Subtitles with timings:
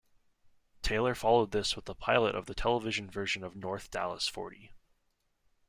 [0.81, 4.71] Taylor followed this with the pilot of the television version of "North Dallas Forty".